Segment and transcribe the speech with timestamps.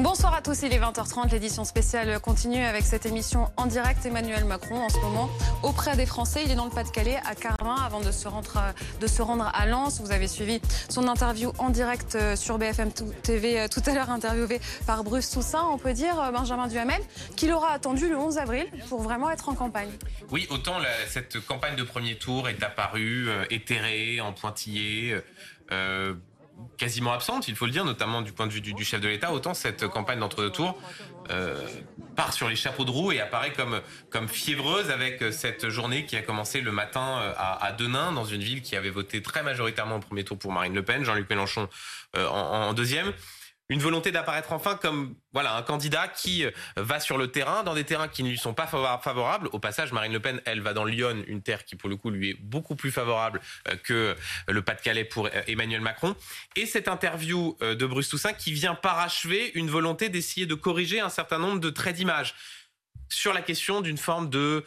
[0.00, 4.06] Bonsoir à tous, il est 20h30, l'édition spéciale continue avec cette émission en direct.
[4.06, 5.28] Emmanuel Macron en ce moment
[5.62, 9.66] auprès des Français, il est dans le Pas-de-Calais à Carvin avant de se, rendre, à
[9.66, 10.00] Lens.
[10.00, 12.90] Vous avez suivi son interview en direct euh, sur BFM
[13.22, 15.66] TV euh, tout à l'heure interviewé par Bruce Toussaint.
[15.70, 17.02] On peut dire, euh, Benjamin Duhamel,
[17.36, 19.90] qu'il aura attendu le 11 avril pour vraiment être en campagne.
[20.30, 25.20] Oui, autant cette campagne de premier tour est apparue éthérée, en pointillé
[26.76, 29.32] quasiment absente, il faut le dire, notamment du point de vue du, chef de l'État,
[29.32, 30.78] autant cette campagne d'entre-deux tours
[31.30, 31.66] euh,
[32.16, 36.22] part sur les chapeaux de roue et apparaît comme, fiévreuse avec cette journée qui a
[36.22, 39.96] commencé le matin euh, à, à Denain, dans une ville qui avait voté très majoritairement
[39.96, 41.68] au premier tour pour Marine Le Pen, Jean-Luc Mélenchon
[42.16, 43.12] euh, en, deuxième
[43.68, 47.74] une volonté d'apparaître enfin comme voilà un candidat qui euh, va sur le terrain dans
[47.74, 49.48] des terrains qui ne lui sont pas favorables.
[49.52, 52.10] Au passage, Marine Le Pen, elle va dans Lyon, une terre qui pour le coup
[52.10, 54.16] lui est beaucoup plus favorable euh, que
[54.48, 56.14] le Pas-de-Calais pour euh, Emmanuel Macron.
[56.56, 61.08] Et cette interview de Bruce Toussaint qui vient parachever une volonté d'essayer de corriger un
[61.08, 62.34] certain nombre de traits d'image
[63.08, 64.64] sur la question d'une forme de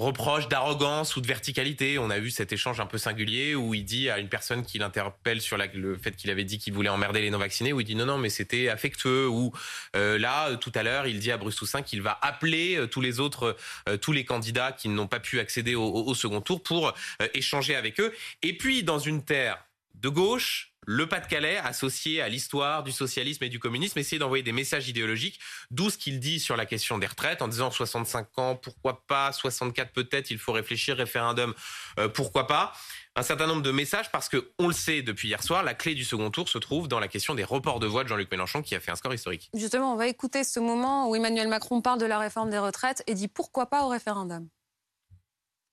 [0.00, 1.98] reproche d'arrogance ou de verticalité.
[1.98, 4.78] On a eu cet échange un peu singulier où il dit à une personne qui
[4.78, 7.94] l'interpelle sur le fait qu'il avait dit qu'il voulait emmerder les non-vaccinés, où il dit
[7.94, 9.28] non, non, mais c'était affectueux.
[9.28, 9.52] Ou
[9.96, 13.02] euh, là, tout à l'heure, il dit à Bruce Toussaint qu'il va appeler euh, tous
[13.02, 13.56] les autres,
[13.88, 16.94] euh, tous les candidats qui n'ont pas pu accéder au second tour pour
[17.34, 18.12] échanger avec eux.
[18.42, 19.62] Et puis, dans une terre
[19.94, 24.52] de gauche, le Pas-de-Calais associé à l'histoire du socialisme et du communisme, essayer d'envoyer des
[24.52, 25.38] messages idéologiques,
[25.70, 29.32] d'où ce qu'il dit sur la question des retraites, en disant 65 ans, pourquoi pas,
[29.32, 31.54] 64 peut-être, il faut réfléchir, référendum,
[31.98, 32.72] euh, pourquoi pas.
[33.16, 35.94] Un certain nombre de messages parce que, on le sait depuis hier soir, la clé
[35.94, 38.62] du second tour se trouve dans la question des reports de voix de Jean-Luc Mélenchon
[38.62, 39.50] qui a fait un score historique.
[39.54, 43.02] Justement, on va écouter ce moment où Emmanuel Macron parle de la réforme des retraites
[43.06, 44.48] et dit pourquoi pas au référendum.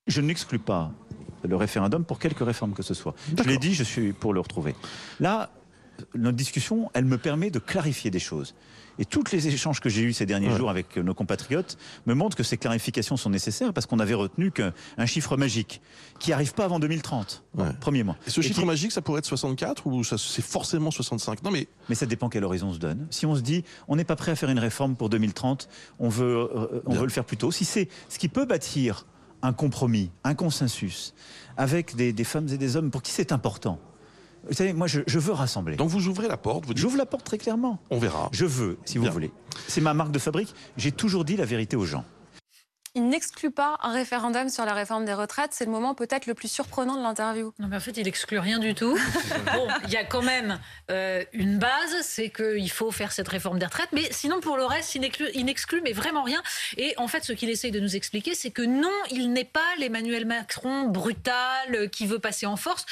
[0.08, 0.90] Je n'exclus pas
[1.42, 3.14] le référendum pour quelque réforme que ce soit.
[3.36, 4.74] Je l'ai dit, je suis pour le retrouver.
[5.20, 5.50] Là,
[6.14, 8.54] notre discussion, elle me permet de clarifier des choses.
[8.98, 12.36] Et tous les échanges que j'ai eus ces derniers jours avec nos compatriotes me montrent
[12.36, 14.72] que ces clarifications sont nécessaires parce qu'on avait retenu qu'un
[15.06, 15.80] chiffre magique
[16.18, 17.44] qui n'arrive pas avant 2030,
[17.80, 18.16] premier mois.
[18.26, 21.68] Et ce chiffre magique, ça pourrait être 64 ou c'est forcément 65 Non, mais...
[21.88, 23.06] mais ça dépend quel horizon on se donne.
[23.10, 25.68] Si on se dit, on n'est pas prêt à faire une réforme pour 2030,
[26.00, 27.52] on veut, euh, on veut le faire plus tôt.
[27.52, 29.06] Si c'est ce qui peut bâtir
[29.42, 31.14] un compromis, un consensus
[31.56, 33.78] avec des, femmes et des hommes pour qui c'est important.
[34.46, 35.76] Vous savez, moi, je, veux rassembler.
[35.76, 37.80] Donc vous ouvrez la porte vous J'ouvre la porte très clairement.
[37.90, 38.28] On verra.
[38.32, 39.32] Je veux, si vous voulez.
[39.66, 40.54] C'est ma marque de fabrique.
[40.76, 42.04] J'ai toujours dit la vérité aux gens
[42.94, 45.50] il n'exclut pas un référendum sur la réforme des retraites.
[45.52, 47.52] C'est le moment peut-être le plus surprenant de l'interview.
[47.58, 48.98] Non, mais en fait, il n'exclut rien du tout.
[49.54, 50.58] bon, il y a quand même
[50.90, 53.90] euh, une base, c'est qu'il faut faire cette réforme des retraites.
[53.92, 56.42] Mais sinon, pour le reste, il n'exclut mais vraiment rien.
[56.76, 59.60] Et en fait, ce qu'il essaye de nous expliquer, c'est que non, il n'est pas
[59.78, 62.86] l'Emmanuel Macron brutal euh, qui veut passer en force,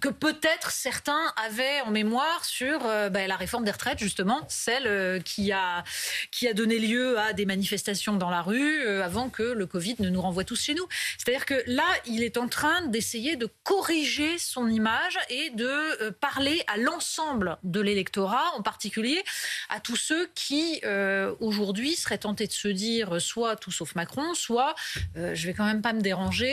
[0.00, 5.22] que peut-être certains avaient en mémoire sur euh, bah, la réforme des retraites, justement, celle
[5.22, 5.84] qui, a,
[6.30, 10.08] qui a donné lieu à des manifestations dans la rue avant que le Covid ne
[10.08, 10.86] nous renvoie tous chez nous.
[11.18, 16.10] C'est-à-dire que là, il est en train d'essayer de corriger son image et de euh,
[16.10, 19.22] parler à l'ensemble de l'électorat, en particulier
[19.68, 24.34] à tous ceux qui, euh, aujourd'hui, seraient tentés de se dire soit tout sauf Macron,
[24.34, 24.74] soit
[25.16, 26.46] euh, je vais quand même pas me déranger,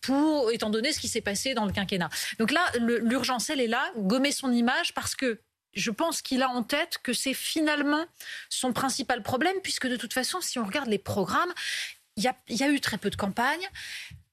[0.00, 2.08] pour, étant donné ce qui s'est passé dans le quinquennat.
[2.38, 5.40] Donc là, l'urgence, elle est là, gommer son image parce que
[5.74, 8.04] je pense qu'il a en tête que c'est finalement
[8.48, 11.52] son principal problème, puisque de toute façon, si on regarde les programmes,
[12.16, 13.66] il y, a, eu très peu de campagnes.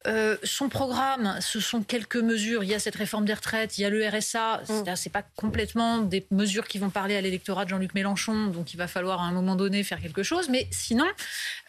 [0.05, 2.63] Euh, son programme, ce sont quelques mesures.
[2.63, 4.61] Il y a cette réforme des retraites, il y a le RSA.
[4.67, 4.95] Mm.
[4.95, 8.77] C'est pas complètement des mesures qui vont parler à l'électorat de Jean-Luc Mélenchon, donc il
[8.77, 10.49] va falloir à un moment donné faire quelque chose.
[10.49, 11.07] Mais sinon,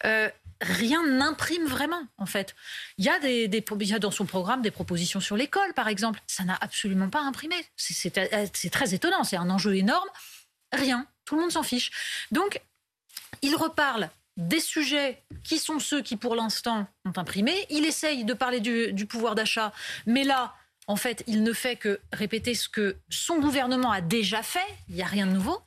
[0.05, 0.29] euh,
[0.61, 2.55] rien n'imprime vraiment, en fait.
[2.97, 6.21] Il y, a dans son programme des propositions sur l'école, par exemple.
[6.27, 7.55] Ça n'a absolument pas imprimé.
[7.75, 9.23] C'est très étonnant.
[9.23, 10.09] C'est un enjeu énorme.
[10.71, 11.07] Rien.
[11.25, 11.91] Tout le monde s'en fiche.
[12.31, 12.61] Donc,
[13.41, 17.53] il reparle des sujets qui sont ceux qui, pour l'instant, ont imprimé.
[17.69, 19.73] Il essaye de parler du, pouvoir d'achat,
[20.05, 20.55] mais là,
[20.87, 24.59] en fait, il ne fait que répéter ce que son gouvernement a déjà fait.
[24.87, 25.61] Il n'y a rien de nouveau.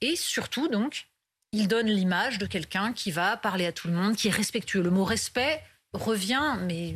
[0.00, 1.06] Et surtout, donc,
[1.52, 4.82] il donne l'image de quelqu'un qui va parler à tout le monde, qui est respectueux.
[4.82, 5.62] Le mot respect,
[5.96, 6.94] revient, mais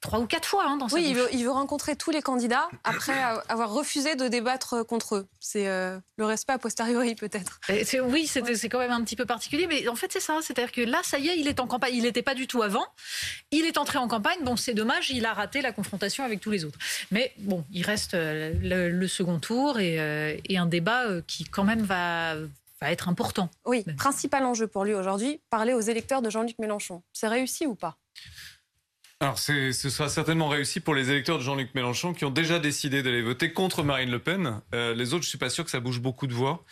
[0.00, 2.68] trois ou quatre fois hein, dans Oui, il veut, il veut, rencontrer tous les candidats
[2.84, 3.18] après
[3.48, 5.26] avoir refusé de débattre contre eux.
[5.40, 7.60] C'est euh, le respect a posteriori peut-être.
[8.08, 10.38] Oui, c'est quand même un petit peu particulier, mais en fait c'est ça.
[10.42, 11.94] C'est-à-dire que là, ça y est, il est en campagne.
[11.94, 12.86] Il n'était pas du tout avant.
[13.50, 14.38] Il est entré en campagne.
[14.42, 16.78] Bon, c'est dommage, il a raté la confrontation avec tous les autres.
[17.10, 21.64] Mais bon, il reste euh, le, second tour et, euh, et un débat qui quand
[21.64, 22.34] même va
[22.80, 23.50] va être important.
[23.64, 27.02] Oui, principal enjeu pour lui aujourd'hui, parler aux électeurs de Jean-Luc Mélenchon.
[27.12, 27.98] C'est réussi ou pas?
[29.20, 33.02] Alors, ce sera certainement réussi pour les électeurs de Jean-Luc Mélenchon qui ont déjà décidé
[33.02, 34.60] d'aller voter contre Marine Le Pen.
[34.76, 36.64] Euh, les autres, je suis pas sûr que ça bouge beaucoup de voix.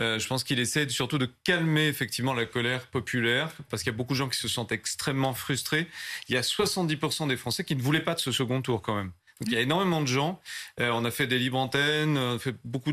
[0.00, 3.94] Euh, je pense qu'il essaie surtout de calmer effectivement la colère populaire parce qu'il y
[3.94, 5.86] a beaucoup de gens qui se sentent extrêmement frustrés.
[6.28, 8.96] Il y a 70% des Français qui ne voulaient pas de ce second tour quand
[8.96, 9.12] même
[9.46, 10.40] il y a énormément de gens.
[10.80, 12.92] Euh, on a fait des libres antennes, on a fait beaucoup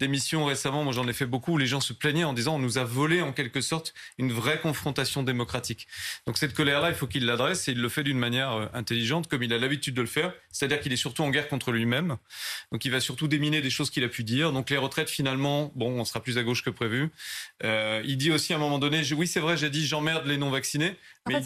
[0.00, 0.84] d'émissions récemment.
[0.84, 2.84] Moi, j'en ai fait beaucoup où les gens se plaignaient en disant on nous a
[2.84, 5.86] volé en quelque sorte une vraie confrontation démocratique.
[6.26, 9.28] Donc cette colère-là, il faut qu'il l'adresse et il le fait d'une manière euh, intelligente,
[9.28, 10.32] comme il a l'habitude de le faire.
[10.50, 12.16] C'est-à-dire qu'il est surtout en guerre contre lui-même.
[12.72, 14.52] Donc il va surtout déminer des choses qu'il a pu dire.
[14.52, 17.10] Donc les retraites, finalement, bon, on sera plus à gauche que prévu.
[17.62, 20.36] Euh, il dit aussi à un moment donné, oui, c'est vrai, j'ai dit j'emmerde les
[20.36, 20.96] non-vaccinés.
[21.26, 21.42] Mais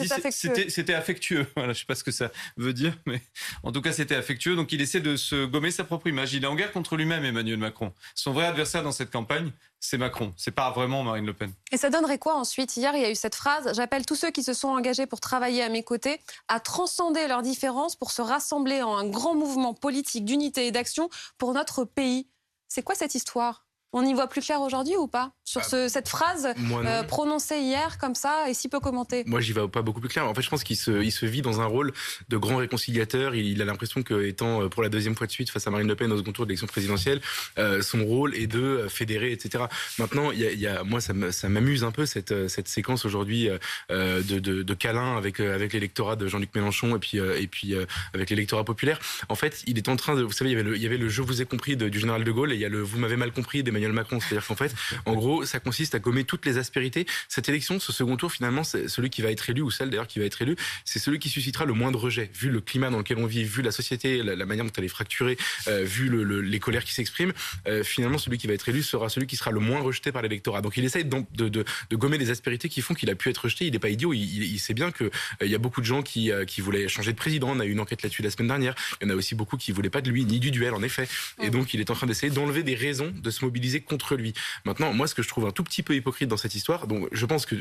[0.68, 1.46] c'était affectueux.
[1.56, 3.20] Voilà, je sais pas ce que ça veut dire, mais
[3.62, 4.56] en tout cas c'était affectueux.
[4.56, 6.34] Donc il essaie de se gommer sa propre image.
[6.34, 7.92] Il est en guerre contre lui-même, Emmanuel Macron.
[8.14, 10.32] Son vrai adversaire dans cette campagne, c'est Macron.
[10.36, 11.52] C'est pas vraiment Marine Le Pen.
[11.70, 12.76] Et ça donnerait quoi ensuite?
[12.76, 15.20] Hier, il y a eu cette phrase J'appelle tous ceux qui se sont engagés pour
[15.20, 19.74] travailler à mes côtés à transcender leurs différences pour se rassembler en un grand mouvement
[19.74, 21.08] politique d'unité et d'action
[21.38, 22.28] pour notre pays.
[22.66, 23.67] C'est quoi cette histoire?
[23.92, 27.98] On y voit plus clair aujourd'hui ou pas Sur bah, cette phrase euh, prononcée hier
[27.98, 29.24] comme ça et si peu commentée?
[29.26, 30.26] Moi, j'y vais pas beaucoup plus clair.
[30.28, 31.92] En fait, je pense qu'il se, il se vit dans un rôle
[32.28, 33.34] de grand réconciliateur.
[33.34, 35.96] Il, a l'impression qu'étant euh, pour la deuxième fois de suite face à Marine Le
[35.96, 37.20] Pen au second tour de l'élection présidentielle,
[37.58, 39.64] euh, son rôle est de fédérer, etc.
[39.98, 43.48] Maintenant, il y a, moi, ça m'amuse un peu cette, cette séquence aujourd'hui
[43.88, 47.74] de, de, de câlin avec, avec l'électorat de Jean-Luc Mélenchon et puis, et puis
[48.14, 48.98] avec l'électorat populaire.
[49.28, 50.22] En fait, il est en train de...
[50.22, 51.98] Vous savez, il y avait le, il y avait le Je vous ai compris du
[51.98, 54.20] général de Gaulle et il y a le Vous m'avez mal compris des Emmanuel Macron.
[54.20, 54.74] C'est-à-dire qu'en fait,
[55.06, 57.06] en gros, ça consiste à gommer toutes les aspérités.
[57.28, 60.06] Cette élection, ce second tour, finalement, c'est celui qui va être élu, ou celle d'ailleurs
[60.06, 62.90] qui va être élu, c'est celui qui suscitera le moins de rejet, vu le climat
[62.90, 65.36] dans lequel on vit, vu la société, la, manière dont elle est fracturée,
[65.68, 67.32] euh, vu le, les colères qui s'expriment.
[67.66, 70.22] Euh, finalement, celui qui va être élu sera celui qui sera le moins rejeté par
[70.22, 70.60] l'électorat.
[70.62, 73.28] Donc il essaye de, de, de, de, gommer les aspérités qui font qu'il a pu
[73.30, 73.66] être rejeté.
[73.66, 74.12] Il n'est pas idiot.
[74.12, 77.12] Il, il, sait bien que euh, y a beaucoup de gens qui, qui voulaient changer
[77.12, 77.50] de président.
[77.50, 78.74] On a eu une enquête là-dessus la semaine dernière.
[79.00, 80.82] Il y en a aussi beaucoup qui voulaient pas de lui, ni du duel, en
[80.82, 81.08] effet.
[81.42, 84.34] Et donc il est en train d'essayer d'enlever des raisons de se mobiliser contre lui.
[84.64, 87.08] Maintenant, moi, ce que je trouve un tout petit peu hypocrite dans cette histoire, donc
[87.12, 87.54] je pense que,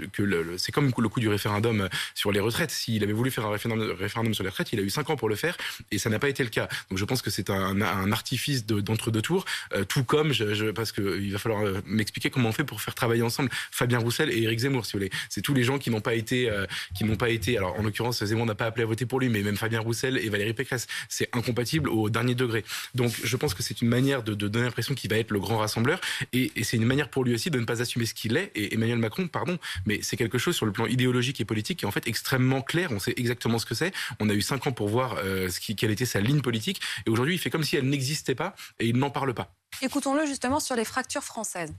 [0.58, 2.72] c'est comme le coup du référendum euh, sur les retraites.
[2.72, 5.30] S'il avait voulu faire un référendum, sur les retraites, il a eu cinq ans pour
[5.30, 5.58] le faire
[5.92, 6.68] et ça n'a pas été le cas.
[6.90, 7.82] Donc je pense que c'est un,
[8.12, 10.34] artifice d'entre-deux tours, euh, tout comme
[10.76, 14.00] parce que il va falloir euh, m'expliquer comment on fait pour faire travailler ensemble Fabien
[14.00, 15.12] Roussel et Éric Zemmour, si vous voulez.
[15.30, 16.52] C'est tous les gens qui n'ont pas été,
[16.96, 17.58] qui n'ont pas été.
[17.58, 20.18] Alors en l'occurrence, Zemmour n'a pas appelé à voter pour lui, mais même Fabien Roussel
[20.18, 22.64] et Valérie Pécresse, c'est incompatible au dernier degré.
[22.96, 25.58] Donc je pense que c'est une manière de donner l'impression qu'il va être le grand
[25.58, 25.97] rassembleur
[26.34, 28.52] et, et c'est une manière pour lui aussi de ne pas assumer ce qu'il est.
[28.56, 31.86] Et Emmanuel Macron, pardon, mais c'est quelque chose sur le plan idéologique et politique qui
[31.86, 32.92] est en fait extrêmement clair.
[32.92, 33.94] On sait exactement ce que c'est.
[34.20, 36.82] On a eu cinq ans pour voir euh, ce qui, quelle était sa ligne politique.
[37.06, 39.54] Et aujourd'hui, il fait comme si elle n'existait pas et il n'en parle pas.
[39.82, 41.74] Écoutons-le justement sur les fractures françaises.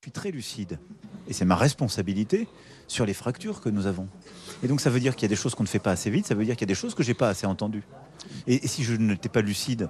[0.00, 0.78] Je suis très lucide.
[1.28, 2.46] Et c'est ma responsabilité
[2.86, 4.08] sur les fractures que nous avons.
[4.62, 6.10] Et donc ça veut dire qu'il y a des choses qu'on ne fait pas assez
[6.10, 7.84] vite, ça veut dire qu'il y a des choses que j'ai pas assez entendues.
[8.46, 9.88] Et, et si je n'étais pas lucide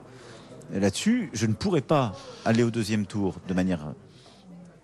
[0.72, 2.12] là-dessus, je ne pourrais pas
[2.44, 3.94] aller au deuxième tour de manière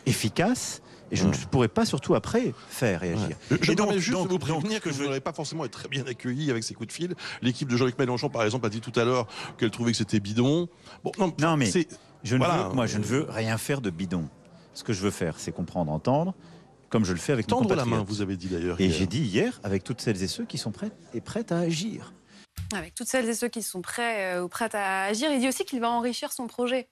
[0.06, 3.36] efficace et je ne pourrais pas surtout après faire réagir.
[3.60, 6.62] Je donc, juste vous prévenir que je n'aurais pas forcément être très bien accueilli avec
[6.62, 7.14] ces coups de fil.
[7.42, 9.26] L'équipe de Jean-Luc Mélenchon, par exemple, a dit tout à l'heure
[9.58, 10.68] qu'elle trouvait que c'était bidon.
[11.02, 11.70] Bon, non, mais
[12.22, 14.28] je ne veux, moi, je ne veux rien faire de bidon.
[14.72, 16.34] Ce que je veux faire, c'est comprendre, entendre,
[16.90, 18.80] comme je le fais avec Tendre la main, vous avez dit d'ailleurs.
[18.80, 21.58] Et j'ai dit hier, avec toutes celles et ceux qui sont prêts et prêtes à
[21.58, 22.12] agir.
[22.72, 25.48] Avec toutes celles et ceux qui sont prêts euh, ou prêtes à agir, il dit
[25.48, 26.88] aussi qu'il va enrichir son projet.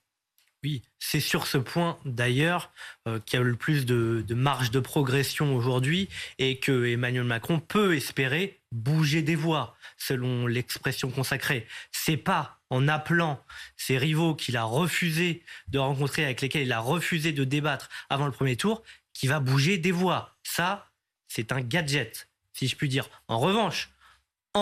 [0.65, 2.73] Oui, c'est sur ce point d'ailleurs
[3.07, 6.09] euh, qu'il y a le plus de, marge de progression aujourd'hui
[6.39, 11.67] et que Emmanuel Macron peut espérer bouger des voix, selon l'expression consacrée.
[11.93, 13.43] C'est pas en appelant
[13.77, 18.27] ses rivaux qu'il a refusé de rencontrer, avec lesquels il a refusé de débattre avant
[18.27, 18.83] le premier tour,
[19.15, 20.37] qu'il va bouger des voix.
[20.43, 20.91] Ça,
[21.29, 23.09] c'est un gadget, si je puis dire.
[23.29, 23.91] En revanche,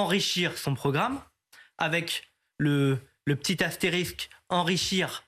[0.03, 1.21] enrichir son programme
[1.79, 5.25] avec le, petit astérisque enrichir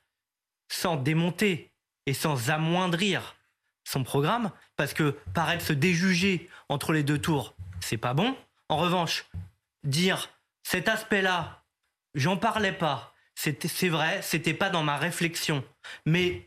[0.71, 1.73] sans démonter
[2.07, 3.37] et sans amoindrir
[3.85, 8.37] son programme, parce que paraître se déjuger entre les deux tours, c'est pas bon.
[8.69, 9.25] En revanche,
[9.83, 10.29] dire
[10.63, 11.65] cet aspect-là,
[12.15, 15.65] j'en parlais pas, c'est vrai, c'était pas dans ma réflexion,
[16.05, 16.47] mais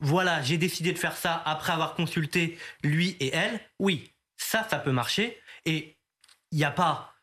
[0.00, 4.78] voilà, j'ai décidé de faire ça après avoir consulté lui et elle, oui, ça, ça
[4.78, 5.98] peut marcher, et
[6.52, 7.17] il n'y a pas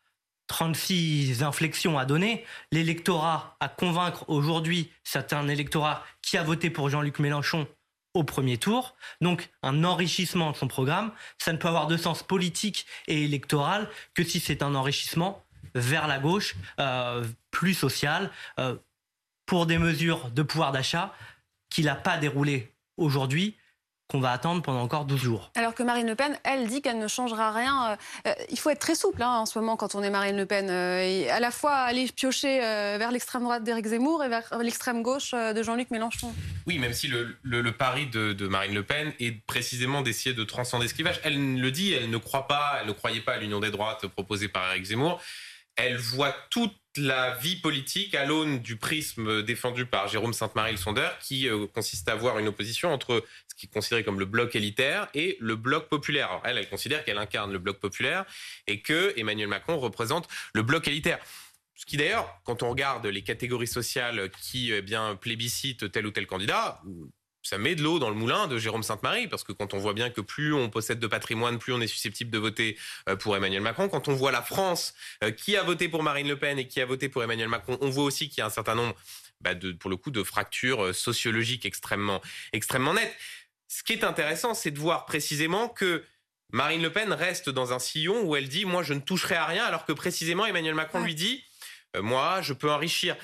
[0.46, 2.44] 36 inflexions à donner.
[2.72, 7.66] L'électorat à convaincre aujourd'hui, c'est un électorat qui a voté pour Jean-Luc Mélenchon
[8.14, 8.96] au premier tour.
[9.20, 13.88] Donc un enrichissement de son programme, ça ne peut avoir de sens politique et électoral
[14.14, 18.76] que si c'est un enrichissement vers la gauche, euh, plus social, euh,
[19.44, 21.14] pour des mesures de pouvoir d'achat
[21.70, 23.56] qu'il n'a pas déroulé aujourd'hui
[24.08, 25.50] qu'on va attendre pendant encore 12 jours.
[25.56, 27.90] Alors que Marine Le Pen, elle dit qu'elle ne changera rien.
[27.90, 27.96] Euh,
[28.28, 30.46] euh, il faut être très souple hein, en ce moment quand on est Marine Le
[30.46, 30.70] Pen.
[30.70, 35.02] Euh, et à la fois aller piocher vers l'extrême droite d'Éric Zemmour et vers l'extrême
[35.02, 36.32] gauche de Jean-Luc Mélenchon.
[36.66, 40.44] Oui, même si le, le, pari de, de, Marine Le Pen est précisément d'essayer de
[40.44, 41.20] transcender ce clivage.
[41.24, 44.06] Elle le dit, elle ne croit pas, elle ne croyait pas à l'union des droites
[44.06, 45.20] proposée par Éric Zemmour.
[45.76, 50.78] Elle voit toute la vie politique à l'aune du prisme défendu par Jérôme Sainte-Marie le
[50.78, 54.24] sondeur, qui euh, consiste à avoir une opposition entre ce qui est considéré comme le
[54.24, 56.30] bloc élitaire et le bloc populaire.
[56.30, 58.24] Alors elle, elle considère qu'elle incarne le bloc populaire
[58.66, 61.18] et que Emmanuel Macron représente le bloc élitaire.
[61.74, 66.10] Ce qui d'ailleurs, quand on regarde les catégories sociales qui eh bien plébiscitent tel ou
[66.10, 66.80] tel candidat,
[67.46, 69.94] ça met de l'eau dans le moulin de Jérôme Sainte-Marie, parce que quand on voit
[69.94, 72.76] bien que plus on possède de patrimoine, plus on est susceptible de voter
[73.08, 73.88] euh, pour Emmanuel Macron.
[73.88, 76.80] Quand on voit la France euh, qui a voté pour Marine Le Pen et qui
[76.80, 78.96] a voté pour Emmanuel Macron, on voit aussi qu'il y a un certain nombre,
[79.40, 82.20] bah, de, pour le coup, de fractures euh, sociologiques extrêmement,
[82.52, 83.14] extrêmement nettes.
[83.68, 86.04] Ce qui est intéressant, c'est de voir précisément que
[86.52, 89.46] Marine Le Pen reste dans un sillon où elle dit moi je ne toucherai à
[89.46, 91.44] rien, alors que précisément Emmanuel Macron lui dit
[92.00, 93.16] moi je peux enrichir.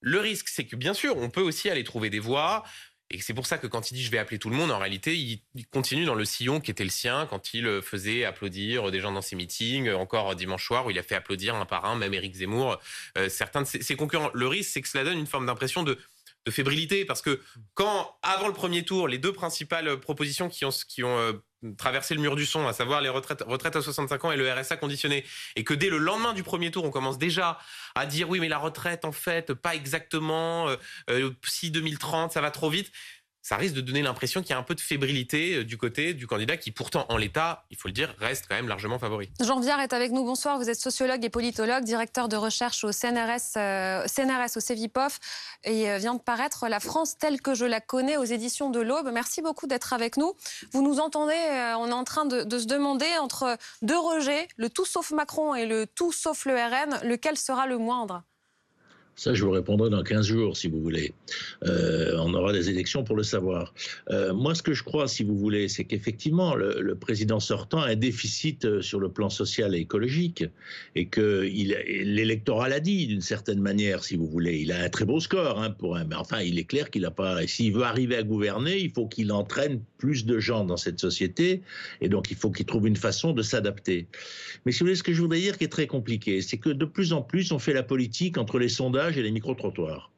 [0.00, 2.64] Le risque, c'est que bien sûr, on peut aussi aller trouver des voix.
[3.10, 4.78] Et c'est pour ça que quand il dit je vais appeler tout le monde, en
[4.78, 8.90] réalité, il, continue dans le sillon qui était le sien quand il euh, faisait applaudir
[8.90, 11.64] des gens dans ses meetings, euh, encore dimanche soir où il a fait applaudir un
[11.64, 12.78] par un, même Éric Zemmour,
[13.16, 14.30] euh, certains de ses, concurrents.
[14.34, 15.98] Le risque, c'est que cela donne une forme d'impression de,
[16.50, 17.42] fébrilité parce que
[17.74, 21.38] quand, avant le premier tour, les deux principales propositions qui ont, qui ont
[21.76, 24.76] traverser le mur du son, à savoir les retraites, à 65 ans et le RSA
[24.76, 25.24] conditionné,
[25.56, 27.58] et que dès le lendemain du premier tour, on commence déjà
[27.94, 30.76] à dire oui, mais la retraite, en fait, pas exactement, euh,
[31.10, 32.92] euh, si 2030, ça va trop vite
[33.48, 36.12] ça risque de donner l'impression qu'il y a un peu de fébrilité euh, du côté
[36.12, 39.30] du candidat qui pourtant en l'état, il faut le dire, reste quand même largement favori.
[39.40, 40.22] Jean Viard est avec nous.
[40.22, 45.18] Bonsoir, vous êtes sociologue et politologue, directeur de recherche au CNRS, euh, au CEVIPOF
[45.64, 48.80] et euh, vient de paraître La France telle que je la connais aux éditions de
[48.80, 49.08] l'Aube.
[49.14, 50.34] Merci beaucoup d'être avec nous.
[50.72, 51.32] Vous nous entendez,
[51.78, 55.54] on est en train de, de, se demander entre deux rejets, le tout sauf Macron
[55.54, 58.24] et le tout sauf le RN, lequel sera le moindre?
[59.18, 61.12] Ça, je vous répondrai dans 15 jours, si vous voulez.
[61.66, 63.74] Euh, on aura des élections pour le savoir.
[64.10, 67.88] Euh, moi, ce que je crois, si vous voulez, c'est qu'effectivement, le, président sortant a
[67.88, 70.44] un déficit euh, sur le plan social et écologique,
[70.94, 74.60] et que l'électorat l'a dit d'une certaine manière, si vous voulez.
[74.60, 77.02] Il a un très beau score, hein, pour un, mais enfin, il est clair qu'il
[77.02, 77.44] n'a pas.
[77.48, 81.62] S'il veut arriver à gouverner, il faut qu'il entraîne plus de gens dans cette société,
[82.00, 84.06] et donc il faut qu'il trouve une façon de s'adapter.
[84.64, 87.22] Mais ce que je voudrais dire qui est très compliqué, c'est que de plus en
[87.22, 90.10] plus, on fait la politique entre les sondages et les micro-trottoirs.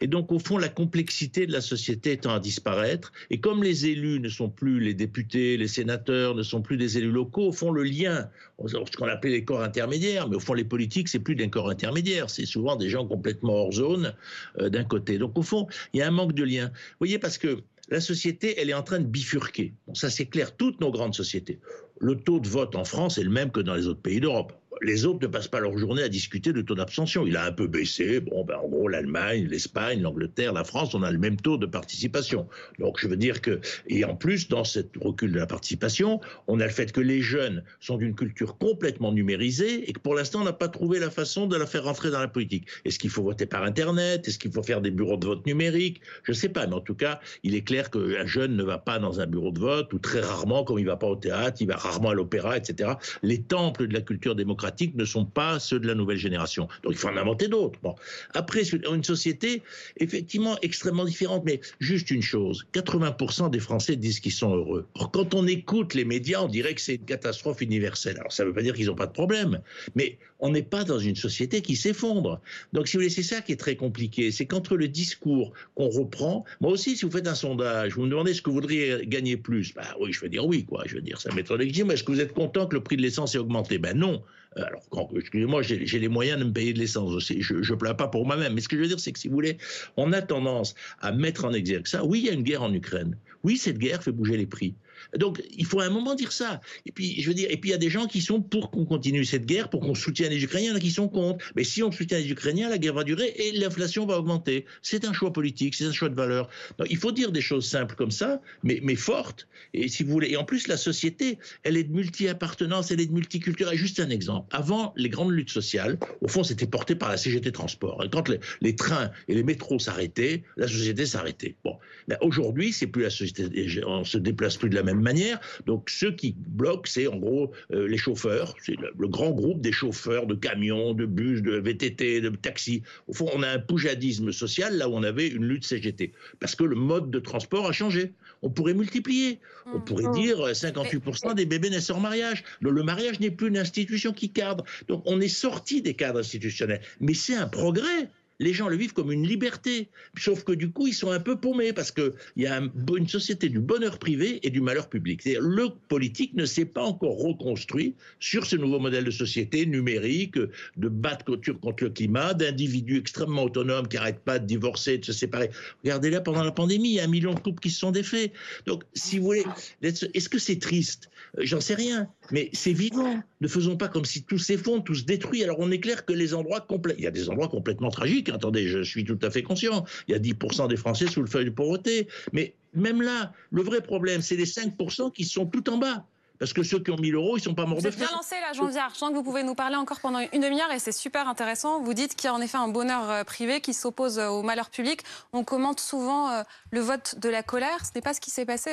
[0.00, 3.12] Et donc, au fond, la complexité de la société tend à disparaître.
[3.30, 6.98] Et comme les élus ne sont plus les députés, les sénateurs ne sont plus des
[6.98, 8.28] élus locaux, au fond, le lien,
[8.66, 11.70] ce qu'on appelait les corps intermédiaires, mais au fond, les politiques, c'est plus d'un corps
[11.70, 12.30] intermédiaire.
[12.30, 14.14] C'est souvent des gens complètement hors zone
[14.60, 15.18] euh, d'un côté.
[15.18, 16.66] Donc, au fond, il y a un manque de lien.
[16.66, 19.74] Vous voyez, parce que la société, elle est en train de bifurquer.
[19.94, 21.60] Ça, c'est clair, toutes nos grandes sociétés.
[22.00, 24.52] Le taux de vote en France est le même que dans les autres pays d'Europe
[24.82, 27.26] les autres ne passent pas leur journée à discuter de taux d'abstention.
[27.26, 28.20] Il a un peu baissé.
[28.20, 31.66] Bon, ben, en gros, l'Allemagne, l'Espagne, l'Angleterre, la France, on a le même taux de
[31.66, 32.46] participation.
[32.78, 36.60] Donc, je veux dire que, et en plus, dans cette recul de la participation, on
[36.60, 40.42] a le fait que les jeunes sont d'une culture complètement numérisée et que pour l'instant,
[40.42, 42.66] on n'a pas trouvé la façon de la faire rentrer dans la politique.
[42.84, 44.28] Est-ce qu'il faut voter par Internet?
[44.28, 46.00] Est-ce qu'il faut faire des bureaux de vote numériques?
[46.24, 48.78] Je ne sais pas, mais en tout cas, il est clair qu'un jeune ne va
[48.78, 51.16] pas dans un bureau de vote ou très rarement, comme il ne va pas au
[51.16, 52.92] théâtre, il va rarement à l'opéra, etc.
[53.22, 56.68] Les temples de la culture démocratique ne sont pas ceux de la nouvelle génération.
[56.82, 57.78] Donc il faut en inventer d'autres.
[57.82, 57.94] Bon.
[58.34, 59.62] Après, une société
[59.98, 64.86] effectivement extrêmement différente, mais juste une chose, 80% des Français disent qu'ils sont heureux.
[65.12, 68.18] Quand on écoute les médias, on dirait que c'est une catastrophe universelle.
[68.18, 69.60] Alors ça ne veut pas dire qu'ils n'ont pas de problème,
[69.94, 72.40] mais on n'est pas dans une société qui s'effondre.
[72.72, 75.88] Donc si vous voulez, c'est ça qui est très compliqué, c'est qu'entre le discours qu'on
[75.88, 79.06] reprend, moi aussi, si vous faites un sondage, vous me demandez ce que vous voudriez
[79.06, 80.82] gagner plus, bah oui, je vais dire oui, quoi.
[80.86, 83.02] Je veux dire, ça m'étonne mais est-ce que vous êtes content que le prix de
[83.02, 83.78] l'essence ait augmenté?
[83.78, 84.22] Ben non.
[84.56, 87.42] Euh, alors, excusez-moi, j'ai les moyens de me payer de l'essence aussi.
[87.42, 88.54] Je ne plains pas pour moi-même.
[88.54, 89.58] Mais ce que je veux dire, c'est que si vous voulez,
[89.96, 92.04] on a tendance à mettre en exergue ça.
[92.04, 93.16] Oui, il y a une guerre en Ukraine.
[93.42, 94.74] Oui, cette guerre fait bouger les prix.
[95.16, 96.60] Donc, il faut à un moment dire ça.
[96.84, 98.70] Et puis, je veux dire, et puis il y a des gens qui sont pour
[98.70, 101.08] qu'on continue cette guerre, pour qu'on soutienne les Ukrainiens, il y en a qui sont
[101.08, 101.44] contre.
[101.54, 104.64] Mais si on soutient les Ukrainiens, la guerre va durer et l'inflation va augmenter.
[104.82, 106.48] C'est un choix politique, c'est un choix de valeur.
[106.78, 109.48] Donc, il faut dire des choses simples comme ça, mais, mais fortes.
[109.74, 113.06] Et si vous voulez, et en plus, la société, elle est de multi-appartenance, elle est
[113.06, 113.76] de multiculturelle.
[113.76, 114.48] Juste un exemple.
[114.50, 118.04] Avant les grandes luttes sociales, au fond, c'était porté par la CGT Transport.
[118.12, 118.28] Quand
[118.60, 121.56] les, trains et les métros s'arrêtaient, la société s'arrêtait.
[121.64, 121.78] Bon,
[122.20, 125.38] aujourd'hui, c'est plus la société, on se déplace plus de la même manière.
[125.66, 129.72] Donc ceux qui bloquent, c'est en gros euh, les chauffeurs, c'est le, grand groupe des
[129.72, 132.82] chauffeurs de camions, de bus, de VTT, de taxis.
[133.08, 136.54] Au fond, on a un poujadisme social là où on avait une lutte CGT, parce
[136.54, 138.12] que le mode de transport a changé.
[138.42, 139.40] On pourrait multiplier.
[139.72, 142.44] On pourrait dire 58% des bébés naissent en mariage.
[142.60, 144.64] Le, le mariage n'est plus une institution qui cadre.
[144.88, 146.80] Donc on est sorti des cadres institutionnels.
[147.00, 149.88] Mais c'est un progrès les gens le vivent comme une liberté.
[150.18, 152.60] Sauf que du coup, ils sont un peu paumés parce qu'il y a
[152.96, 155.22] une société du bonheur privé et du malheur public.
[155.24, 160.88] Le politique ne s'est pas encore reconstruit sur ce nouveau modèle de société numérique, de
[160.88, 165.50] battre contre le climat, d'individus extrêmement autonomes qui n'arrêtent pas de divorcer, de se séparer.
[165.82, 167.90] Regardez là, pendant la pandémie, il y a un million de couples qui se sont
[167.90, 168.32] défaits.
[168.66, 169.44] Donc, si vous voulez,
[169.82, 171.10] est-ce que c'est triste?
[171.38, 173.22] Euh, J'en sais rien, mais c'est vivant.
[173.40, 175.44] Ne faisons pas comme si tout s'effondre, tout se détruit.
[175.44, 178.30] Alors, on est clair que les endroits complets, il y a des endroits complètement tragiques
[178.30, 179.84] Attendez, je suis tout à fait conscient.
[180.08, 182.08] Il y a 10% des Français sous le feuille de pauvreté.
[182.32, 186.06] Mais même là, le vrai problème, c'est les 5% qui sont tout en bas.
[186.38, 188.06] Parce que ceux qui ont 1000 euros, ils ne sont pas morts de faim.
[188.06, 188.90] bien lancé là, Jean Viard.
[188.92, 191.80] Je sens que vous pouvez nous parler encore pendant une demi-heure et c'est super intéressant.
[191.80, 194.42] Vous dites qu'il y a en effet un bonheur euh, privé qui s'oppose euh, au
[194.42, 195.02] malheur public.
[195.32, 197.84] On commente souvent euh, le vote de la colère.
[197.84, 198.70] Ce n'est pas ce qui s'est passé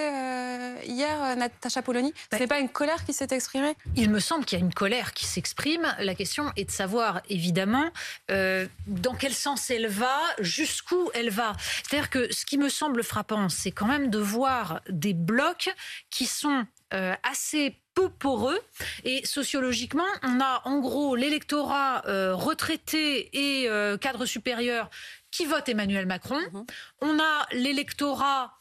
[0.86, 2.14] hier, Natacha Polony?
[2.32, 3.76] Ce n'est pas une colère qui s'est exprimée?
[3.96, 5.94] Il me semble qu'il y a une colère qui s'exprime.
[6.00, 7.90] La question est de savoir, évidemment,
[8.30, 11.54] dans quel sens elle va, jusqu'où elle va.
[11.84, 15.74] C'est-à-dire que ce qui me semble frappant, c'est quand même de voir des blocs
[16.10, 18.60] qui sont euh, assez peu poreux.
[19.04, 24.92] Et sociologiquement, on a en gros l'électorat euh, retraité et euh, cadre supérieur
[25.32, 26.40] qui vote Emmanuel Macron.
[26.52, 26.66] Mhm.
[27.02, 28.60] On a l'électorat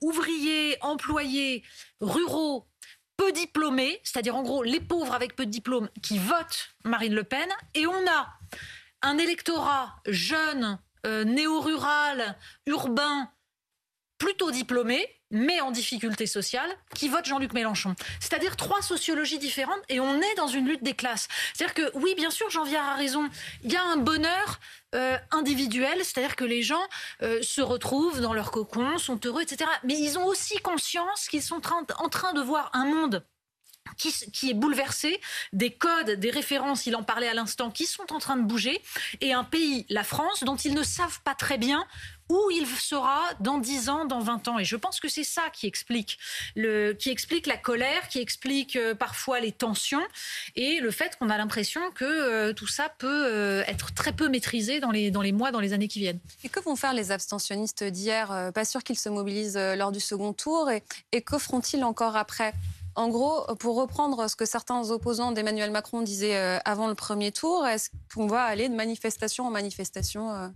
[0.00, 1.64] ouvrier, employé,
[2.00, 2.68] ruraux,
[3.16, 7.24] peu diplômés, c'est-à-dire en gros les pauvres avec peu de diplômes qui votent Marine Le
[7.24, 7.48] Pen.
[7.74, 8.28] Et on a
[9.02, 13.28] un électorat jeune, néo-rural, urbain,
[14.18, 17.94] plutôt diplômé, mais en difficulté sociale, qui vote Jean-Luc Mélenchon.
[18.20, 21.28] C'est-à-dire trois sociologies différentes et on est dans une lutte des classes.
[21.54, 23.28] C'est-à-dire que oui, bien sûr, Jean Viard a raison,
[23.62, 24.60] il y a un bonheur
[24.94, 26.82] euh, individuel, c'est-à-dire que les gens
[27.22, 29.70] euh, se retrouvent dans leur cocon, sont heureux, etc.
[29.84, 31.62] Mais ils ont aussi conscience qu'ils sont
[31.98, 33.24] en train de voir un monde
[33.96, 35.20] qui, est bouleversé,
[35.52, 38.80] des codes, des références, il en parlait à l'instant, qui sont en train de bouger,
[39.20, 41.86] et un pays, la France, dont ils ne savent pas très bien
[42.30, 44.58] où il sera dans 10 ans, dans 20 ans.
[44.58, 46.18] Et je pense que c'est ça qui explique,
[46.54, 50.00] la colère, qui explique euh, parfois les tensions
[50.54, 54.28] et le fait qu'on a l'impression que euh, tout ça peut euh, être très peu
[54.28, 56.20] maîtrisé dans les, dans les mois, dans les années qui viennent.
[56.44, 58.52] Et que vont faire les abstentionnistes d'hier?
[58.54, 60.70] Pas sûr qu'ils se mobilisent lors du second tour.
[60.70, 62.54] Et, et que feront-ils encore après?
[62.96, 67.66] En gros, pour reprendre ce que certains opposants d'Emmanuel Macron disaient avant le premier tour,
[67.66, 70.52] est-ce qu'on va aller de manifestation en manifestation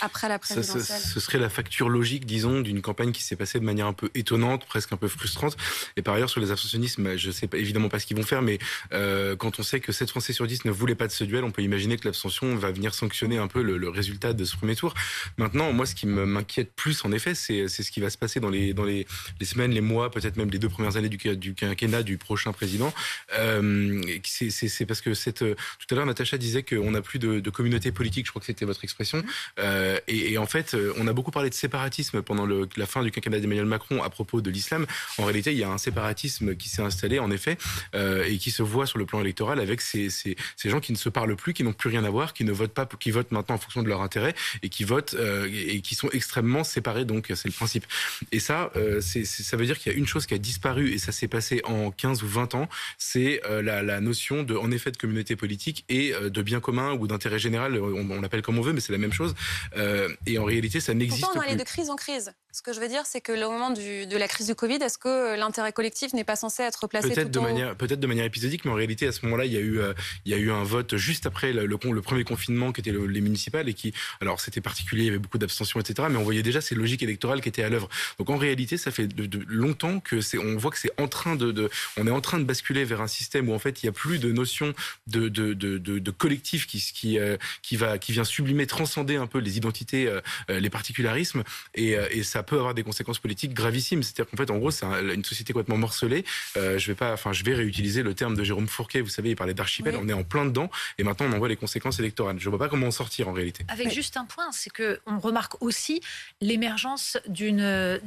[0.00, 1.00] après la présidentielle.
[1.00, 4.10] ce serait la facture logique, disons, d'une campagne qui s'est passée de manière un peu
[4.14, 5.56] étonnante, presque un peu frustrante.
[5.96, 8.16] Et par ailleurs, sur les abstentionnistes, bah, je ne sais pas, évidemment pas ce qu'ils
[8.16, 8.58] vont faire, mais
[8.92, 11.44] euh, quand on sait que 7 Français sur 10 ne voulaient pas de ce duel,
[11.44, 14.76] on peut imaginer que l'abstention va venir sanctionner un peu le, résultat de ce premier
[14.76, 14.94] tour.
[15.36, 18.50] Maintenant, moi, ce qui m'inquiète plus, en effet, c'est ce qui va se passer dans
[18.50, 19.06] les, dans les,
[19.40, 22.52] les semaines, les mois, peut-être même les deux premières années du, du quinquennat du prochain
[22.52, 22.94] président.
[23.38, 27.50] Euh, c'est parce que cette, tout à l'heure, Natacha disait qu'on n'a plus de, de,
[27.50, 29.22] communauté politique, je crois que c'était votre expression.
[29.58, 33.02] Euh, euh, et, en fait, euh, on a beaucoup parlé de séparatisme pendant la fin
[33.02, 34.86] du quinquennat d'Emmanuel Macron à propos de l'islam.
[35.18, 37.56] En réalité, il y a un séparatisme qui s'est installé, en effet,
[37.94, 40.96] euh, et qui se voit sur le plan électoral avec ces, ces, gens qui ne
[40.96, 43.32] se parlent plus, qui n'ont plus rien à voir, qui ne votent pas, qui votent
[43.32, 45.16] maintenant en fonction de leur intérêt et qui votent
[45.52, 47.04] et qui sont extrêmement séparés.
[47.04, 47.86] Donc, c'est le principe.
[48.32, 50.98] Et ça, c'est, ça veut dire qu'il y a une chose qui a disparu et
[50.98, 54.90] ça s'est passé en 15 ou 20 ans, c'est la, la, notion de, en effet,
[54.90, 57.78] de communauté politique et de bien commun ou d'intérêt général.
[57.78, 59.34] On, on l'appelle comme on veut, mais c'est la même chose.
[59.76, 61.38] Euh, et en réalité, ça n'existe plus.
[61.38, 62.32] on allait de crise en crise.
[62.52, 64.98] Ce que je veux dire, c'est que au moment de la crise du Covid, est-ce
[64.98, 68.64] que l'intérêt collectif n'est pas censé être placé peut-être de manière peut-être de manière épisodique,
[68.64, 70.50] mais en réalité, à ce moment-là, il y a eu euh, il y a eu
[70.50, 74.40] un vote juste après le, le, premier confinement qui était les municipales et qui alors
[74.40, 76.08] c'était particulier, il y avait beaucoup d'abstention, etc.
[76.10, 77.88] Mais on voyait déjà ces logiques électorales qui étaient à l'œuvre.
[78.18, 81.36] Donc en réalité, ça fait de, longtemps que c'est on voit que c'est en train
[81.36, 83.86] de, de, on est en train de basculer vers un système où en fait il
[83.86, 84.74] y a plus de notion
[85.06, 89.26] de de, de, de collectif qui qui euh, qui va qui vient sublimer, transcender un
[89.26, 90.20] peu les identités euh,
[90.60, 91.42] les particularismes,
[91.74, 94.02] et, euh, et, ça peut avoir des conséquences politiques gravissimes.
[94.02, 96.24] C'est-à-dire qu'en fait, en gros, c'est une société complètement morcelée.
[96.56, 99.00] Euh, je vais pas, enfin, je vais réutiliser le terme de Jérôme Fourquet.
[99.00, 99.96] Vous savez, il parlait d'archipel.
[100.00, 102.38] On est en plein dedans, et maintenant on en voit les conséquences électorales.
[102.38, 103.64] Je vois pas comment en sortir en réalité.
[103.68, 106.00] Avec juste un point, c'est que on remarque aussi
[106.40, 108.00] l'émergence d'une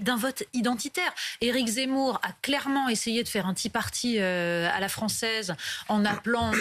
[0.00, 1.12] d'un vote identitaire.
[1.40, 5.54] Éric Zemmour a clairement essayé de faire un petit parti à la française
[5.88, 6.52] en appelant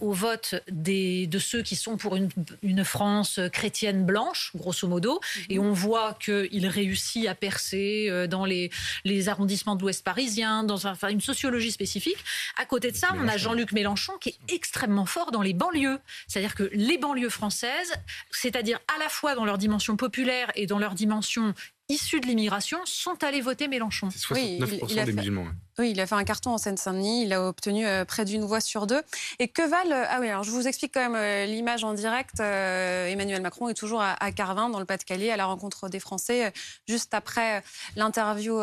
[0.00, 2.28] au vote des, de ceux qui sont pour une,
[2.62, 5.44] une France chrétienne blanche, grosso modo, mhm.
[5.50, 8.70] et on voit qu'il qu'il réussit à percer euh, dans les,
[9.04, 12.18] les arrondissements de l'Ouest parisien, dans un, une sociologie spécifique.
[12.56, 15.98] À côté de ça, on a Jean-Luc Mélenchon qui est extrêmement fort dans les banlieues.
[16.26, 17.92] C'est-à-dire que les banlieues françaises,
[18.30, 21.54] c'est-à-dire à la fois dans leur dimension populaire et dans leur dimension
[21.88, 24.10] issus de l'immigration sont allés voter Mélenchon.
[24.10, 25.46] C'est 69% des musulmans.
[25.78, 28.62] Oui, il a fait un carton en Seine-Saint-Denis, il a obtenu euh, près d'une voix
[28.62, 29.02] sur deux.
[29.38, 29.94] Et que valent...
[29.94, 32.40] Euh, ah oui, alors je vous explique quand même euh, l'image en direct.
[32.40, 36.52] Emmanuel Macron est toujours à, Carvin, dans le Pas-de-Calais, à la rencontre des Français,
[36.88, 37.62] juste après
[37.94, 38.60] l'interview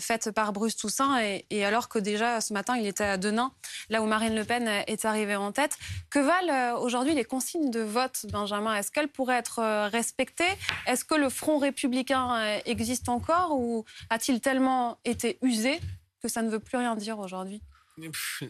[0.00, 1.20] faite par Bruce Toussaint.
[1.50, 3.52] Et, alors que déjà, ce matin, il était à Denain,
[3.88, 5.78] là où Marine Le Pen est arrivée en tête.
[6.10, 8.74] Que valent aujourd'hui les consignes de vote, Benjamin?
[8.74, 10.44] Est-ce qu'elles pourraient être respectées?
[10.86, 15.80] Est-ce que le Front républicain existe encore ou a-t-il tellement été usé?
[16.20, 17.62] Que ça ne veut plus rien dire aujourd'hui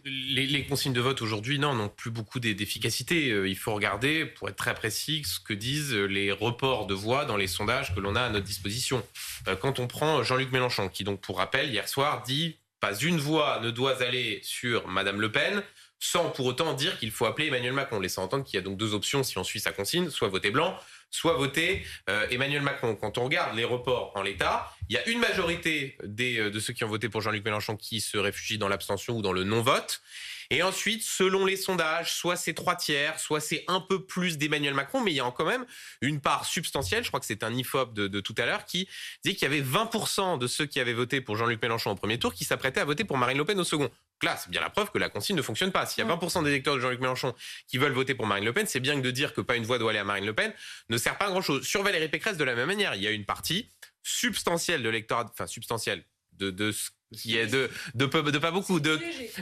[0.05, 3.31] les, consignes de vote aujourd'hui, non, n'ont plus beaucoup d'efficacité.
[3.31, 7.25] Euh, il faut regarder, pour être très précis, ce que disent les reports de voix
[7.25, 9.05] dans les sondages que l'on a à notre disposition.
[9.47, 13.19] Euh, quand on prend Jean-Luc Mélenchon, qui donc, pour rappel, hier soir, dit pas une
[13.19, 15.63] voix ne doit aller sur Madame Le Pen,
[15.99, 18.77] sans pour autant dire qu'il faut appeler Emmanuel Macron, laissant entendre qu'il y a donc
[18.77, 20.79] deux options si on suit sa consigne, soit voter blanc,
[21.11, 22.95] soit voter euh, Emmanuel Macron.
[22.95, 26.61] Quand on regarde les reports en l'état, il y a une majorité des, euh, de
[26.61, 29.45] ceux qui ont voté pour Jean-Luc Mélenchon qui se réfugient dans l'abstention ou dans le
[29.45, 30.03] non-vote.
[30.51, 34.73] Et ensuite, selon les sondages, soit c'est trois tiers, soit c'est un peu plus d'Emmanuel
[34.73, 35.67] Macron, mais il y a quand même
[36.01, 38.89] une part substantielle, je crois que c'est un IFOP de, de tout à l'heure, qui
[39.25, 42.19] dit qu'il y avait 20% de ceux qui avaient voté pour Jean-Luc Mélenchon au premier
[42.19, 43.85] tour qui s'apprêtaient à voter pour Marine Le Pen au second.
[43.85, 45.85] Donc là, c'est bien la preuve que la consigne ne fonctionne pas.
[45.85, 47.35] S'il y a 20% des électeurs de Jean-Luc Mélenchon
[47.67, 49.65] qui veulent voter pour Marine Le Pen, c'est bien que de dire que pas une
[49.65, 50.53] voix doit aller à Marine Le Pen
[50.89, 51.67] ne sert pas à grand-chose.
[51.67, 53.69] Sur Valérie Pécresse, de la même manière, il y a une partie
[54.03, 56.73] substantielle de l'électorat, enfin substantielle, de, de
[57.17, 58.97] qui est de, de, de pas beaucoup, de,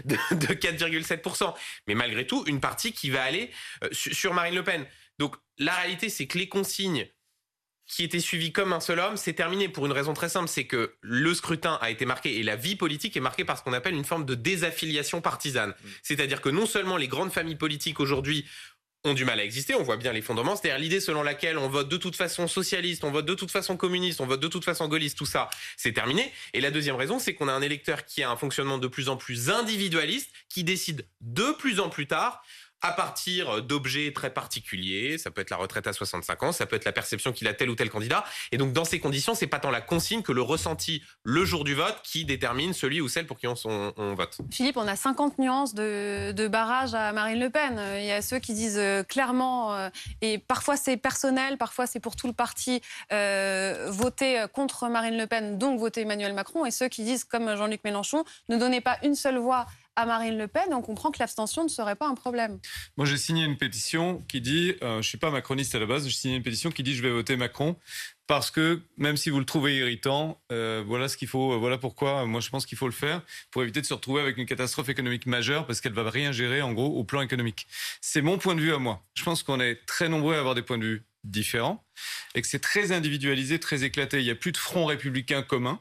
[0.05, 0.17] de,
[0.55, 1.55] 4,7%.
[1.87, 3.51] Mais malgré tout, une partie qui va aller
[3.85, 4.87] euh, sur Marine Le Pen.
[5.19, 7.09] Donc la réalité, c'est que les consignes
[7.87, 10.67] qui étaient suivies comme un seul homme, c'est terminé pour une raison très simple, c'est
[10.67, 13.73] que le scrutin a été marqué et la vie politique est marquée par ce qu'on
[13.73, 15.71] appelle une forme de désaffiliation partisane.
[15.71, 15.89] Mmh.
[16.03, 18.45] C'est-à-dire que non seulement les grandes familles politiques aujourd'hui
[19.07, 19.75] ont du mal à exister.
[19.75, 20.57] On voit bien l'effondrement.
[20.57, 23.77] C'est-à-dire l'idée selon laquelle on vote de toute façon socialiste, on vote de toute façon
[23.77, 26.33] communiste, on vote de toute façon gaulliste, tout ça, c'est terminé.
[26.53, 29.09] Et la deuxième raison, c'est qu'on a un électeur qui a un fonctionnement de plus
[29.09, 32.43] en plus individualiste, qui décide de plus en plus tard
[32.83, 35.19] à partir d'objets très particuliers.
[35.19, 37.55] Ça peut être la retraite à 65 ans, ça peut être la perception qu'il a
[37.55, 38.25] tel ou tel candidat.
[38.53, 41.65] Et donc, dans ces conditions, c'est pas tant la consigne que le ressenti le jour
[41.65, 44.39] du vote qui détermine celui ou celle pour qui on, vote.
[44.51, 47.81] Philippe, on a 50 nuances de, barrage à Marine Le Pen.
[47.99, 49.89] Il y a ceux qui disent euh, clairement, euh,
[50.21, 52.81] et parfois c'est personnel, parfois c'est pour tout le parti,
[53.13, 57.57] euh, voter contre Marine Le Pen, donc voter Emmanuel Macron, et ceux qui disent, comme
[57.57, 61.19] Jean-Luc Mélenchon, ne donnez pas une seule voix à Marine Le Pen, on comprend que
[61.19, 62.59] l'abstention ne serait pas un problème.
[62.97, 65.87] Moi, j'ai signé une pétition qui dit, euh, je ne suis pas macroniste à la
[65.87, 67.77] base, j'ai signé une pétition qui dit je vais voter Macron
[68.27, 71.79] parce que même si vous le trouvez irritant, euh, voilà ce qu'il faut, euh, voilà
[71.79, 74.47] pourquoi moi je pense qu'il faut le faire pour éviter de se retrouver avec une
[74.47, 77.67] catastrophe économique majeure parce qu'elle va rien gérer en gros au plan économique.
[78.01, 79.03] C'est mon point de vue à moi.
[79.15, 81.85] Je pense qu'on est très nombreux à avoir des points de vue différents
[82.35, 84.19] et que c'est très individualisé, très éclaté.
[84.21, 85.81] Il n'y a plus de front républicain commun.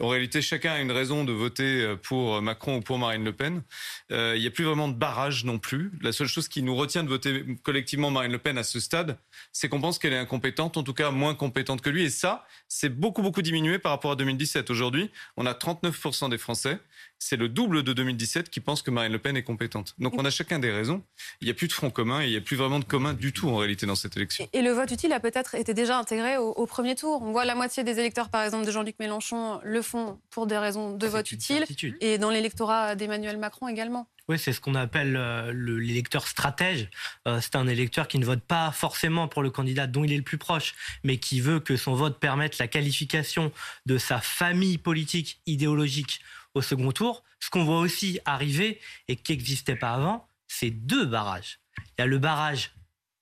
[0.00, 3.32] En réalité, chacun a une raison de voter euh, pour Macron ou pour Marine Le
[3.32, 3.62] Pen.
[4.10, 5.92] Euh, il n'y a plus vraiment de barrage non plus.
[6.00, 9.18] La seule chose qui nous retient de voter collectivement Marine Le Pen à ce stade,
[9.52, 12.04] c'est qu'on pense qu'elle est incompétente, en tout cas moins compétente que lui.
[12.04, 14.70] Et ça, c'est beaucoup, beaucoup diminué par rapport à 2017.
[14.70, 16.78] Aujourd'hui, on a 39% des Français
[17.20, 19.94] c'est le double de 2017 qui pense que Marine Le Pen est compétente.
[19.98, 21.02] Donc on a chacun des raisons.
[21.40, 23.12] Il n'y a plus de front commun et il n'y a plus vraiment de commun
[23.12, 24.48] du tout en réalité dans cette élection.
[24.52, 27.22] Et, le vote utile a peut-être été déjà intégré au, premier tour.
[27.22, 30.58] On voit la moitié des électeurs, par exemple, de Jean-Luc Mélenchon le font pour des
[30.58, 31.64] raisons de vote utile.
[32.00, 34.08] Et dans l'électorat d'Emmanuel Macron également.
[34.28, 36.88] Oui, c'est ce qu'on appelle euh, l'électeur stratège.
[37.26, 40.16] Euh, c'est un électeur qui ne vote pas forcément pour le candidat dont il est
[40.16, 43.50] le plus proche, mais qui veut que son vote permette la qualification
[43.86, 46.20] de sa famille politique, idéologique
[46.54, 47.24] au second tour.
[47.40, 51.58] Ce qu'on voit aussi arriver et qui n'existait pas avant, c'est deux barrages.
[51.98, 52.72] Il y a le barrage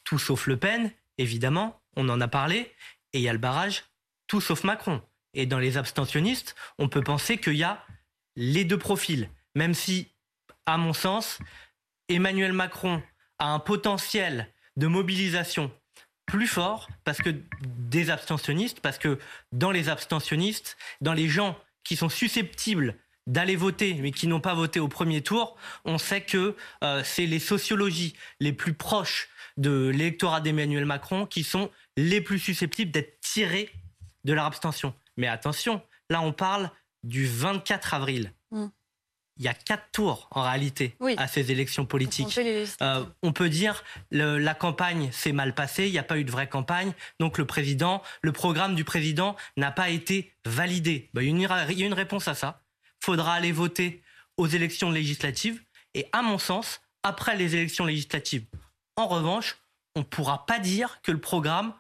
[0.04, 2.72] tout sauf Le Pen, évidemment, on en a parlé,
[3.12, 3.85] et il y a le barrage
[4.26, 5.02] tout sauf Macron.
[5.38, 7.87] Et dans les abstentionnistes, on peut penser qu'il y a
[8.35, 10.09] les deux profils, même si,
[10.66, 11.38] à mon sens,
[12.09, 13.01] Emmanuel Macron
[13.38, 15.70] a un potentiel de mobilisation
[16.27, 19.20] plus fort parce que des abstentionnistes, parce que
[19.53, 22.96] dans les abstentionnistes, dans les gens qui sont susceptibles
[23.29, 27.27] d'aller voter, mais qui n'ont pas voté au premier tour, on sait que euh, c'est
[27.27, 33.20] les sociologies les plus proches de l'électorat d'Emmanuel Macron qui sont les plus susceptibles d'être
[33.20, 33.70] tirés
[34.24, 34.94] de leur abstention.
[35.18, 36.70] Mais attention, là on parle
[37.02, 38.33] du 24 avril.
[38.50, 38.66] Mm.
[39.37, 41.14] il y a quatre tours en réalité Oui.
[41.18, 42.38] à ces élections politiques.
[42.81, 46.24] Euh, on peut dire le, la campagne s'est mal passée, il n'y a pas eu
[46.24, 51.11] de vraie campagne, donc le président, le programme du président n'a pas été validé.
[51.12, 52.62] Ben, il, y a une, il y a une réponse à ça.
[53.00, 54.02] Faudra aller voter
[54.38, 55.62] aux élections législatives
[55.94, 58.46] et à mon sens, après les élections législatives.
[58.96, 59.57] En revanche,
[59.94, 61.72] on ne pourra pas dire que le programme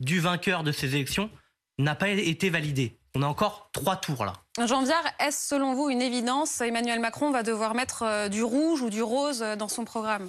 [0.00, 1.30] du vainqueur de ces élections
[1.78, 2.98] n'a pas été validé.
[3.14, 4.34] On a encore trois tours là.
[4.66, 6.60] Jean Viard, est-ce selon vous une évidence?
[6.60, 10.28] Emmanuel Macron va devoir mettre euh, du rouge ou du rose euh, dans son programme?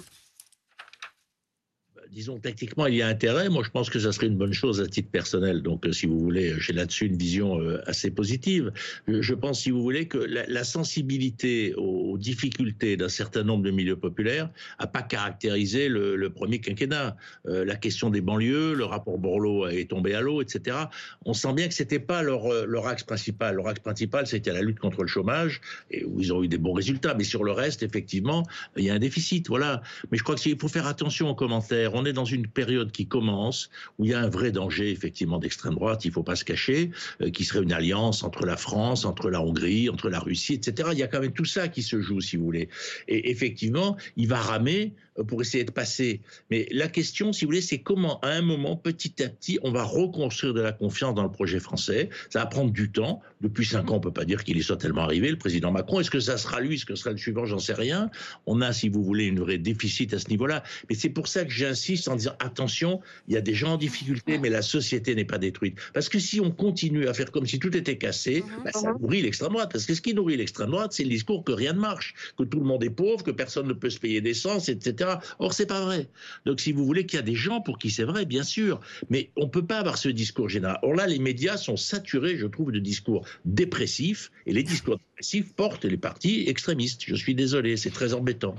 [2.12, 3.48] Disons, techniquement, il y a intérêt.
[3.48, 5.62] Moi, je pense que ça serait une bonne chose à titre personnel.
[5.62, 8.72] Donc, euh, si vous voulez, j'ai là-dessus une vision euh, assez positive.
[9.06, 13.96] Je, pense, si vous voulez, que la, sensibilité aux, difficultés d'un certain nombre de milieux
[13.96, 17.16] populaires n'a pas caractérisé le, premier quinquennat.
[17.46, 20.76] Euh, la question des banlieues, le rapport Borloo est tombé à l'eau, etc.
[21.24, 23.56] On sent bien que c'était pas leur, euh, leur axe principal.
[23.56, 26.58] Leur axe principal, c'était la lutte contre le chômage, et où ils ont eu des
[26.58, 27.14] bons résultats.
[27.14, 28.44] Mais sur le reste, effectivement,
[28.76, 29.48] il y a un déficit.
[29.48, 29.82] Voilà.
[30.10, 33.06] Mais je crois qu'il faut faire attention aux commentaires on est dans une période qui
[33.06, 36.36] commence où il y a un vrai danger effectivement d'extrême droite, il ne faut pas
[36.36, 40.20] se cacher, euh, qui serait une alliance entre la France, entre la Hongrie, entre la
[40.20, 40.90] Russie, etc.
[40.92, 42.68] Il y a quand même tout ça qui se joue, si vous voulez.
[43.08, 44.94] Et effectivement, il va ramer
[45.26, 46.20] pour essayer de passer.
[46.50, 49.72] Mais la question, si vous voulez, c'est comment, à un moment, petit à petit, on
[49.72, 52.10] va reconstruire de la confiance dans le projet français.
[52.30, 53.20] Ça va prendre du temps.
[53.40, 56.00] Depuis cinq ans, on peut pas dire qu'il y soit tellement arrivé, le président Macron.
[56.00, 57.46] Est-ce que ça sera lui, est-ce que ce sera le suivant?
[57.46, 58.10] J'en sais rien.
[58.46, 60.62] On a, si vous voulez, une vraie déficit à ce niveau-là.
[60.88, 63.76] Mais c'est pour ça que j'insiste en disant attention, il y a des gens en
[63.76, 65.78] difficulté, mais la société n'est pas détruite.
[65.94, 69.22] Parce que si on continue à faire comme si tout était cassé, bah, ça nourrit
[69.22, 69.70] l'extrême droite.
[69.72, 72.44] Parce que ce qui nourrit l'extrême droite, c'est le discours que rien ne marche, que
[72.44, 75.07] tout le monde est pauvre, que personne ne peut se payer d'essence, etc.
[75.38, 76.08] Or, c'est pas vrai.
[76.46, 78.80] Donc, si vous voulez qu'il y a des gens pour qui c'est vrai, bien sûr,
[79.10, 80.78] mais on peut pas avoir ce discours général.
[80.82, 85.52] Or là, les médias sont saturés, je trouve, de discours dépressifs, et les discours dépressifs
[85.54, 87.02] portent les partis extrémistes.
[87.06, 88.54] Je suis désolé, c'est très embêtant.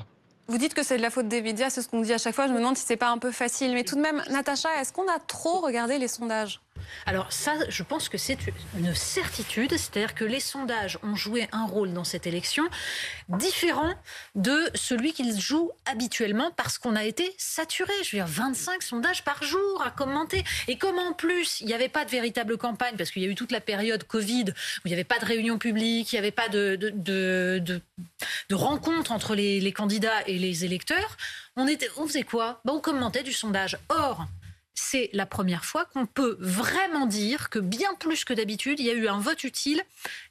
[0.47, 2.33] Vous dites que c'est de la faute des médias, c'est ce qu'on dit à chaque
[2.33, 2.47] fois.
[2.47, 3.71] Je me demande si c'est pas un peu facile.
[3.73, 6.59] Mais tout de même, Natacha, est-ce qu'on a trop regardé les sondages?
[7.05, 8.37] Alors ça, je pense que c'est
[8.77, 12.63] une certitude, c'est-à-dire que les sondages ont joué un rôle dans cette élection
[13.29, 13.93] différent
[14.35, 17.93] de celui qu'ils jouent habituellement parce qu'on a été saturé.
[18.03, 20.43] Je veux dire, 25 sondages par jour à commenter.
[20.67, 23.29] Et comme en plus, il n'y avait pas de véritable campagne, parce qu'il y a
[23.29, 26.19] eu toute la période Covid, où il n'y avait pas de réunion publique, il n'y
[26.19, 27.81] avait pas de, de,
[28.51, 31.17] rencontre entre les, les, candidats et les électeurs,
[31.55, 32.61] on, était, on faisait quoi?
[32.65, 33.77] Ben, On commentait du sondage.
[33.89, 34.25] Or,
[34.79, 38.89] c'est la première fois qu'on peut vraiment dire que bien plus que d'habitude, il y
[38.89, 39.83] a eu un vote utile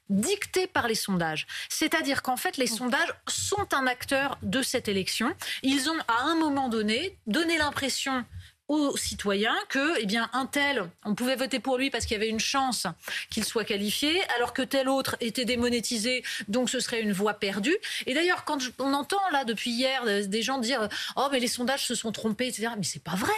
[0.08, 1.46] dicté par les sondages.
[1.68, 5.34] C'est-à-dire qu'en fait, les sondages sont un acteur de cette élection.
[5.62, 8.24] Ils ont, à un moment donné, donné l'impression
[8.68, 12.20] aux citoyens que, eh bien, un tel, on pouvait voter pour lui parce qu'il y
[12.20, 12.86] avait une chance
[13.30, 17.76] qu'il soit qualifié, alors que tel autre était démonétisé, donc ce serait une voix perdue.
[18.06, 21.86] Et d'ailleurs, quand on entend là depuis hier des gens dire, oh mais les sondages
[21.86, 22.68] se sont trompés, etc.
[22.76, 23.32] Mais c'est pas vrai.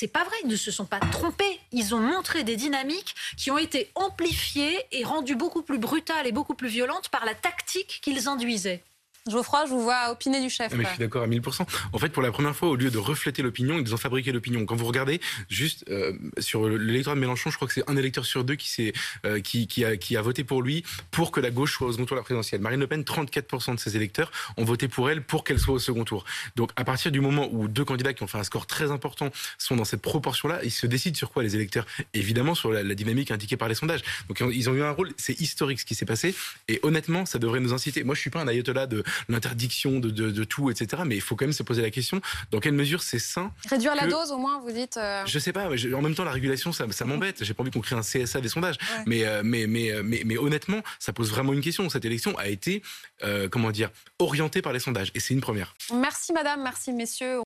[0.00, 1.60] C'est pas vrai, ils ne se sont pas trompés.
[1.72, 6.32] Ils ont montré des dynamiques qui ont été amplifiées et rendues beaucoup plus brutales et
[6.32, 8.82] beaucoup plus violentes par la tactique qu'ils induisaient.
[9.28, 10.72] Geoffroy, je vous vois opiner du chef.
[10.72, 11.66] Mais je suis d'accord à 1000%.
[11.92, 14.64] En fait, pour la première fois, au lieu de refléter l'opinion, ils ont fabriqué l'opinion.
[14.64, 18.24] Quand vous regardez, juste euh, sur l'électorat de Mélenchon, je crois que c'est un électeur
[18.24, 18.92] sur deux qui,
[19.26, 21.92] euh, qui, qui, a, qui a voté pour lui pour que la gauche soit au
[21.92, 22.62] second tour de la présidentielle.
[22.62, 25.78] Marine Le Pen, 34% de ses électeurs ont voté pour elle pour qu'elle soit au
[25.78, 26.24] second tour.
[26.56, 29.30] Donc, à partir du moment où deux candidats qui ont fait un score très important
[29.58, 31.84] sont dans cette proportion-là, ils se décident sur quoi les électeurs?
[32.14, 34.00] Évidemment, sur la, la dynamique indiquée par les sondages.
[34.28, 36.34] Donc, ils ont eu un rôle, c'est historique ce qui s'est passé.
[36.68, 38.02] Et honnêtement, ça devrait nous inciter.
[38.02, 41.02] Moi, je suis pas un ayatollah de l'interdiction de, de, de, tout, etc.
[41.06, 42.20] Mais il faut quand même se poser la question
[42.50, 43.52] dans quelle mesure c'est sain.
[43.68, 43.98] Réduire que...
[43.98, 44.96] la dose, au moins, vous dites.
[44.96, 45.22] Euh...
[45.26, 45.74] Je sais pas.
[45.76, 47.44] Je, en même temps, la régulation, ça, ça m'embête.
[47.44, 48.76] J'ai pas envie qu'on crée un CSA des sondages.
[48.80, 49.04] Ouais.
[49.06, 51.88] Mais, euh, mais, mais, mais, mais, honnêtement, ça pose vraiment une question.
[51.88, 52.82] Cette élection a été,
[53.22, 55.10] euh, comment dire, orientée par les sondages.
[55.14, 55.74] Et c'est une première.
[55.94, 56.62] Merci, madame.
[56.62, 57.38] Merci, messieurs.